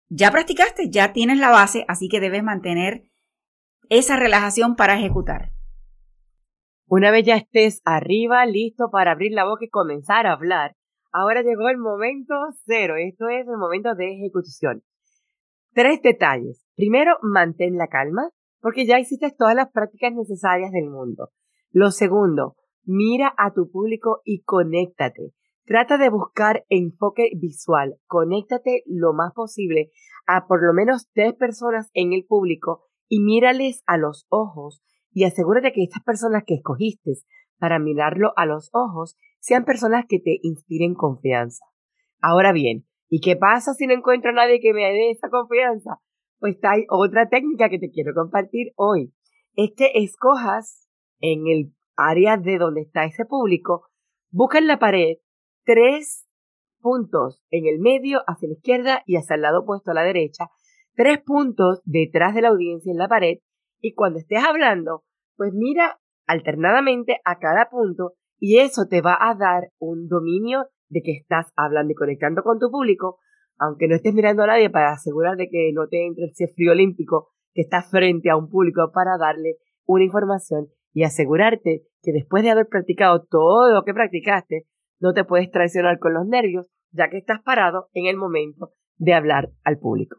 ya 0.09 0.31
practicaste, 0.31 0.91
ya 0.91 1.13
tienes 1.13 1.39
la 1.39 1.51
base, 1.51 1.85
así 1.89 2.09
que 2.09 2.21
debes 2.21 2.43
mantener 2.43 3.05
esa 3.91 4.17
relajación 4.17 4.77
para 4.77 4.99
ejecutar. 4.99 5.53
Una 6.87 7.11
vez 7.11 7.27
ya 7.27 7.37
estés 7.37 7.83
arriba, 7.85 8.47
listo 8.47 8.91
para 8.91 9.13
abrir 9.13 9.33
la 9.33 9.45
boca 9.45 9.67
y 9.67 9.69
comenzar 9.69 10.27
a 10.27 10.33
hablar, 10.33 10.75
ahora 11.19 11.43
llegó 11.43 11.69
el 11.69 11.79
momento 11.79 12.35
cero. 12.65 12.95
Esto 12.97 13.29
es 13.29 13.47
el 13.47 13.57
momento 13.57 13.95
de 13.95 14.13
ejecución. 14.13 14.83
Tres 15.73 16.01
detalles. 16.03 16.65
Primero, 16.77 17.17
mantén 17.23 17.77
la 17.77 17.89
calma, 17.89 18.31
porque 18.61 18.87
ya 18.87 18.99
hiciste 18.99 19.35
todas 19.37 19.55
las 19.55 19.71
prácticas 19.71 20.13
necesarias 20.15 20.71
del 20.73 20.89
mundo. 20.91 21.31
Lo 21.71 21.91
segundo, 21.91 22.57
mira 22.85 23.35
a 23.37 23.53
tu 23.53 23.71
público 23.71 24.21
y 24.25 24.43
conéctate. 24.43 25.33
Trata 25.65 25.99
de 25.99 26.09
buscar 26.09 26.65
enfoque 26.69 27.31
visual. 27.37 27.97
Conéctate 28.07 28.83
lo 28.87 29.13
más 29.13 29.33
posible 29.35 29.91
a 30.27 30.47
por 30.47 30.65
lo 30.65 30.73
menos 30.73 31.11
tres 31.13 31.35
personas 31.35 31.91
en 31.95 32.13
el 32.13 32.25
público 32.25 32.87
y 33.09 33.21
mírales 33.21 33.83
a 33.87 33.99
los 33.99 34.27
ojos 34.31 34.83
y 35.13 35.25
asegúrate 35.25 35.73
que 35.73 35.83
estas 35.83 36.03
personas 36.03 36.45
que 36.47 36.55
escogiste 36.55 37.13
para 37.59 37.79
mirarlo 37.79 38.33
a 38.37 38.47
los 38.47 38.71
ojos 38.73 39.17
sean 39.41 39.65
personas 39.65 40.05
que 40.09 40.19
te 40.19 40.39
inspiren 40.43 40.95
confianza. 40.95 41.65
Ahora 42.21 42.53
bien, 42.53 42.87
¿y 43.09 43.21
qué 43.21 43.37
pasa 43.37 43.75
si 43.75 43.87
no 43.87 43.95
encuentro 43.95 44.31
a 44.31 44.35
nadie 44.35 44.61
que 44.61 44.73
me 44.73 44.83
dé 44.83 45.11
esa 45.11 45.29
confianza? 45.29 46.01
Pues 46.39 46.59
hay 46.63 46.85
otra 46.91 47.29
técnica 47.29 47.69
que 47.69 47.79
te 47.79 47.91
quiero 47.91 48.15
compartir 48.15 48.73
hoy. 48.77 49.13
Es 49.55 49.71
que 49.77 49.91
escojas 49.95 50.89
en 51.21 51.47
el 51.47 51.73
área 51.97 52.37
de 52.37 52.59
donde 52.59 52.83
está 52.83 53.05
ese 53.05 53.25
público, 53.25 53.89
busca 54.31 54.59
en 54.59 54.67
la 54.67 54.79
pared 54.79 55.17
tres 55.65 56.27
puntos 56.81 57.43
en 57.51 57.67
el 57.67 57.81
medio, 57.81 58.23
hacia 58.27 58.49
la 58.49 58.55
izquierda 58.55 59.03
y 59.05 59.17
hacia 59.17 59.35
el 59.35 59.43
lado 59.43 59.61
opuesto 59.61 59.91
a 59.91 59.95
la 59.95 60.03
derecha, 60.03 60.49
tres 60.95 61.19
puntos 61.25 61.83
detrás 61.85 62.35
de 62.35 62.43
la 62.43 62.49
audiencia 62.49 62.91
en 62.91 62.99
la 62.99 63.09
pared 63.09 63.39
y 63.81 63.95
cuando 63.95 64.19
estés 64.19 64.43
hablando, 64.45 65.05
pues 65.37 65.53
mira 65.53 66.01
alternadamente 66.27 67.21
a 67.25 67.39
cada 67.39 67.69
punto 67.71 68.15
y 68.39 68.59
eso 68.59 68.87
te 68.89 69.01
va 69.01 69.17
a 69.21 69.35
dar 69.35 69.71
un 69.79 70.09
dominio 70.09 70.67
de 70.89 71.03
que 71.03 71.13
estás 71.13 71.53
hablando 71.57 71.93
y 71.93 71.97
conectando 71.97 72.43
con 72.43 72.59
tu 72.59 72.71
público, 72.71 73.19
aunque 73.59 73.89
no 73.89 73.97
estés 73.97 74.15
mirando 74.15 74.43
a 74.43 74.49
nadie 74.49 74.71
para 74.71 74.93
asegurar 74.93 75.37
de 75.37 75.49
que 75.49 75.71
no 75.75 75.89
te 75.89 76.07
entre 76.07 76.27
ese 76.27 76.49
frío 76.55 76.73
olímpico 76.73 77.31
que 77.53 77.63
estás 77.63 77.91
frente 77.91 78.31
a 78.31 78.37
un 78.37 78.49
público 78.49 78.91
para 78.93 79.19
darle 79.19 79.57
una 79.85 80.05
información 80.05 80.69
y 80.93 81.05
asegurarte 81.05 81.83
que 82.03 82.13
después 82.13 82.43
de 82.43 82.51
haber 82.51 82.69
practicado 82.69 83.25
todo 83.29 83.73
lo 83.73 83.85
que 83.85 83.95
practicaste, 83.95 84.67
no 85.01 85.13
te 85.13 85.25
puedes 85.25 85.51
traicionar 85.51 85.99
con 85.99 86.15
los 86.15 86.27
nervios, 86.27 86.67
ya 86.91 87.09
que 87.09 87.19
estás 87.19 87.41
parado 87.43 87.89
en 87.93 88.07
el 88.07 88.17
momento 88.17 88.73
de 88.97 89.15
hablar 89.15 89.51
al 89.65 89.79
público. 89.79 90.19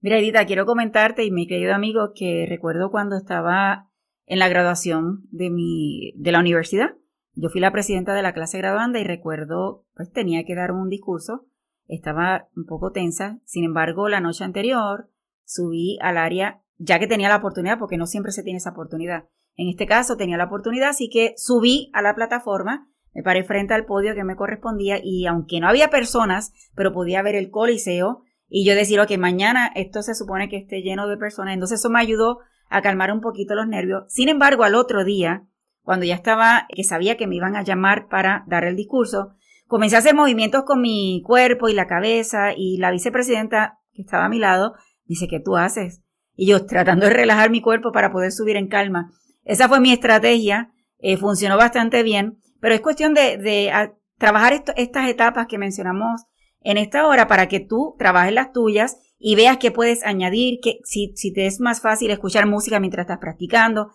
Mira, 0.00 0.18
Edita, 0.18 0.44
quiero 0.46 0.66
comentarte 0.66 1.24
y 1.24 1.30
mi 1.30 1.46
querido 1.46 1.74
amigo 1.74 2.12
que 2.14 2.46
recuerdo 2.48 2.90
cuando 2.90 3.16
estaba 3.16 3.88
en 4.26 4.38
la 4.38 4.48
graduación 4.48 5.22
de 5.30 5.50
mi 5.50 6.12
de 6.16 6.32
la 6.32 6.40
universidad. 6.40 6.90
Yo 7.38 7.50
fui 7.50 7.60
la 7.60 7.70
presidenta 7.70 8.14
de 8.14 8.22
la 8.22 8.32
clase 8.32 8.56
graduanda 8.56 8.98
y 8.98 9.04
recuerdo, 9.04 9.84
pues 9.94 10.10
tenía 10.10 10.44
que 10.44 10.54
dar 10.54 10.72
un 10.72 10.88
discurso. 10.88 11.46
Estaba 11.86 12.48
un 12.56 12.64
poco 12.64 12.92
tensa. 12.92 13.38
Sin 13.44 13.62
embargo, 13.64 14.08
la 14.08 14.20
noche 14.20 14.42
anterior 14.42 15.10
subí 15.44 15.98
al 16.00 16.16
área, 16.16 16.62
ya 16.78 16.98
que 16.98 17.06
tenía 17.06 17.28
la 17.28 17.36
oportunidad, 17.36 17.78
porque 17.78 17.98
no 17.98 18.06
siempre 18.06 18.32
se 18.32 18.42
tiene 18.42 18.56
esa 18.56 18.70
oportunidad. 18.70 19.26
En 19.54 19.68
este 19.68 19.86
caso 19.86 20.16
tenía 20.16 20.38
la 20.38 20.46
oportunidad, 20.46 20.88
así 20.88 21.10
que 21.10 21.34
subí 21.36 21.90
a 21.92 22.00
la 22.00 22.14
plataforma, 22.14 22.88
me 23.12 23.22
paré 23.22 23.44
frente 23.44 23.74
al 23.74 23.84
podio 23.84 24.14
que 24.14 24.24
me 24.24 24.36
correspondía 24.36 24.98
y 25.02 25.26
aunque 25.26 25.60
no 25.60 25.68
había 25.68 25.90
personas, 25.90 26.52
pero 26.74 26.92
podía 26.92 27.22
ver 27.22 27.34
el 27.34 27.50
coliseo, 27.50 28.22
y 28.48 28.64
yo 28.64 28.74
decir, 28.74 28.98
ok, 29.00 29.10
mañana 29.18 29.72
esto 29.74 30.02
se 30.02 30.14
supone 30.14 30.48
que 30.48 30.56
esté 30.56 30.82
lleno 30.82 31.06
de 31.06 31.16
personas. 31.16 31.54
Entonces 31.54 31.80
eso 31.80 31.90
me 31.90 32.00
ayudó 32.00 32.38
a 32.68 32.80
calmar 32.82 33.12
un 33.12 33.20
poquito 33.20 33.54
los 33.54 33.68
nervios. 33.68 34.04
Sin 34.08 34.28
embargo, 34.28 34.64
al 34.64 34.74
otro 34.74 35.04
día, 35.04 35.46
cuando 35.86 36.04
ya 36.04 36.16
estaba, 36.16 36.66
que 36.74 36.82
sabía 36.82 37.16
que 37.16 37.28
me 37.28 37.36
iban 37.36 37.54
a 37.54 37.62
llamar 37.62 38.08
para 38.08 38.42
dar 38.48 38.64
el 38.64 38.74
discurso, 38.74 39.36
comencé 39.68 39.94
a 39.94 40.00
hacer 40.00 40.16
movimientos 40.16 40.64
con 40.64 40.80
mi 40.80 41.22
cuerpo 41.24 41.68
y 41.68 41.74
la 41.74 41.86
cabeza 41.86 42.54
y 42.56 42.78
la 42.78 42.90
vicepresidenta 42.90 43.78
que 43.92 44.02
estaba 44.02 44.24
a 44.24 44.28
mi 44.28 44.40
lado 44.40 44.74
dice, 45.04 45.28
¿qué 45.28 45.38
tú 45.38 45.56
haces? 45.56 46.02
Y 46.34 46.48
yo 46.48 46.66
tratando 46.66 47.06
de 47.06 47.12
relajar 47.12 47.50
mi 47.50 47.60
cuerpo 47.60 47.92
para 47.92 48.10
poder 48.10 48.32
subir 48.32 48.56
en 48.56 48.66
calma. 48.66 49.12
Esa 49.44 49.68
fue 49.68 49.78
mi 49.78 49.92
estrategia, 49.92 50.72
eh, 50.98 51.16
funcionó 51.16 51.56
bastante 51.56 52.02
bien, 52.02 52.40
pero 52.60 52.74
es 52.74 52.80
cuestión 52.80 53.14
de, 53.14 53.70
trabajar 54.18 54.54
estas 54.54 55.08
etapas 55.08 55.46
que 55.46 55.56
mencionamos 55.56 56.24
en 56.62 56.78
esta 56.78 57.06
hora 57.06 57.28
para 57.28 57.46
que 57.46 57.60
tú 57.60 57.94
trabajes 57.96 58.32
las 58.32 58.50
tuyas 58.50 58.96
y 59.20 59.36
veas 59.36 59.58
qué 59.58 59.70
puedes 59.70 60.04
añadir, 60.04 60.58
que 60.60 60.80
si 60.82 61.32
te 61.32 61.46
es 61.46 61.60
más 61.60 61.80
fácil 61.80 62.10
escuchar 62.10 62.46
música 62.46 62.80
mientras 62.80 63.04
estás 63.04 63.18
practicando, 63.18 63.92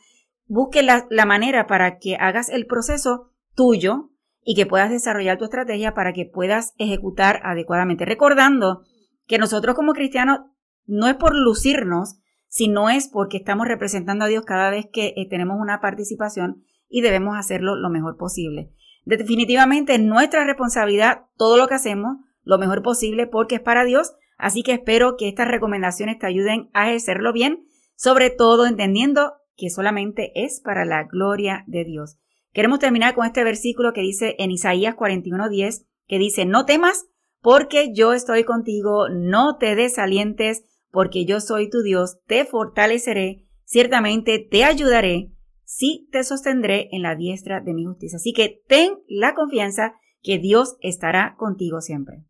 busque 0.52 0.84
la, 0.84 1.08
la 1.10 1.26
manera 1.26 1.66
para 1.66 1.98
que 1.98 2.18
hagas 2.18 2.50
el 2.50 2.66
proceso 2.66 3.32
tuyo 3.56 4.10
y 4.44 4.54
que 4.54 4.66
puedas 4.66 4.90
desarrollar 4.90 5.38
tu 5.38 5.46
estrategia 5.46 5.94
para 5.94 6.12
que 6.12 6.26
puedas 6.26 6.74
ejecutar 6.78 7.40
adecuadamente. 7.46 8.04
Recordando 8.04 8.82
que 9.28 9.38
nosotros 9.38 9.76
como 9.76 9.94
cristianos 9.94 10.42
no 10.86 11.08
es 11.08 11.16
por 11.16 11.34
lucirnos, 11.34 12.18
sino 12.50 12.90
es 12.90 13.08
porque 13.08 13.38
estamos 13.38 13.66
representando 13.66 14.26
a 14.26 14.28
Dios 14.28 14.44
cada 14.44 14.70
vez 14.70 14.88
que 14.92 15.14
eh, 15.16 15.26
tenemos 15.30 15.58
una 15.58 15.80
participación 15.80 16.66
y 16.90 17.00
debemos 17.00 17.38
hacerlo 17.38 17.78
lo 17.78 17.90
mejor 17.90 18.18
posible. 18.18 18.74
Definitivamente 19.06 19.96
es 19.96 20.02
nuestra 20.02 20.44
responsabilidad 20.44 21.28
todo 21.38 21.56
lo 21.56 21.70
que 21.70 21.76
hacemos, 21.76 22.18
lo 22.44 22.58
mejor 22.58 22.84
posible 22.84 23.26
porque 23.26 23.56
es 23.56 23.62
para 23.62 23.86
Dios. 23.86 24.16
Así 24.38 24.64
que 24.64 24.74
espero 24.74 25.16
que 25.16 25.30
estas 25.30 25.48
recomendaciones 25.48 26.20
te 26.20 26.28
ayuden 26.28 26.70
a 26.74 26.90
ejercerlo 26.90 27.32
bien, 27.32 27.64
sobre 27.96 28.32
todo 28.32 28.66
entendiendo 28.66 29.36
que 29.62 29.70
solamente 29.70 30.32
es 30.34 30.60
para 30.60 30.86
la 30.86 31.04
gloria 31.04 31.64
de 31.68 31.86
Dios. 31.86 32.18
Queremos 32.52 32.80
terminar 32.80 33.14
con 33.14 33.28
este 33.28 33.44
versículo 33.44 33.94
que 33.94 34.02
dice 34.02 34.36
en 34.40 34.50
Isaías 34.50 34.96
41:10, 34.96 35.86
que 36.08 36.18
dice, 36.18 36.48
no 36.48 36.66
temas 36.66 37.06
porque 37.42 37.94
yo 37.94 38.14
estoy 38.14 38.44
contigo, 38.44 39.08
no 39.10 39.58
te 39.60 39.76
desalientes 39.76 40.64
porque 40.90 41.26
yo 41.26 41.40
soy 41.40 41.70
tu 41.70 41.84
Dios, 41.84 42.18
te 42.26 42.44
fortaleceré, 42.44 43.46
ciertamente 43.64 44.40
te 44.40 44.64
ayudaré, 44.64 45.32
sí 45.64 46.10
te 46.12 46.24
sostendré 46.24 46.90
en 46.92 47.04
la 47.04 47.16
diestra 47.16 47.62
de 47.62 47.76
mi 47.76 47.86
justicia. 47.86 48.18
Así 48.18 48.34
que 48.34 48.64
ten 48.68 48.96
la 49.08 49.36
confianza 49.36 49.94
que 50.24 50.40
Dios 50.40 50.76
estará 50.82 51.36
contigo 51.38 51.82
siempre. 51.82 52.26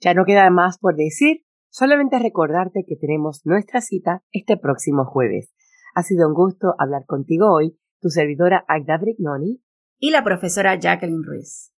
Ya 0.00 0.14
no 0.14 0.24
queda 0.24 0.48
más 0.50 0.78
por 0.78 0.94
decir, 0.94 1.44
solamente 1.70 2.20
recordarte 2.20 2.84
que 2.86 2.94
tenemos 2.94 3.44
nuestra 3.44 3.80
cita 3.80 4.22
este 4.30 4.56
próximo 4.56 5.04
jueves. 5.04 5.52
Ha 5.94 6.02
sido 6.02 6.28
un 6.28 6.34
gusto 6.34 6.74
hablar 6.78 7.04
contigo 7.06 7.52
hoy, 7.52 7.76
tu 8.00 8.10
servidora 8.10 8.64
Agda 8.68 8.98
Brignoni 8.98 9.60
y 9.98 10.10
la 10.10 10.22
profesora 10.22 10.78
Jacqueline 10.78 11.24
Ruiz. 11.24 11.72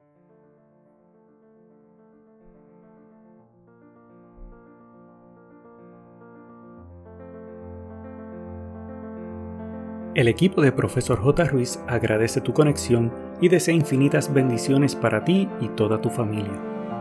El 10.15 10.29
equipo 10.29 10.61
de 10.61 10.73
Profesor 10.73 11.19
J. 11.19 11.45
Ruiz 11.45 11.81
agradece 11.89 12.43
tu 12.43 12.53
conexión 12.53 13.11
y 13.41 13.49
desea 13.49 13.75
infinitas 13.75 14.33
bendiciones 14.33 14.95
para 14.95 15.25
ti 15.25 15.49
y 15.59 15.69
toda 15.69 16.03
tu 16.03 16.11
familia. 16.11 16.53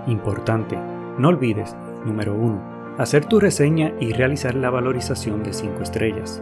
Importante, 0.07 0.77
no 1.17 1.27
olvides, 1.27 1.75
número 2.05 2.33
1, 2.33 2.95
hacer 2.97 3.25
tu 3.25 3.41
reseña 3.41 3.93
y 3.99 4.13
realizar 4.13 4.55
la 4.55 4.69
valorización 4.69 5.43
de 5.43 5.51
5 5.51 5.83
estrellas. 5.83 6.41